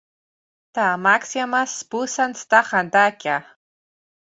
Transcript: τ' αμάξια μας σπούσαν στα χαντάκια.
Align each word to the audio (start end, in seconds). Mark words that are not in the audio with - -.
τ' 0.71 0.77
αμάξια 0.93 1.47
μας 1.47 1.77
σπούσαν 1.77 2.33
στα 2.35 2.61
χαντάκια. 2.63 3.59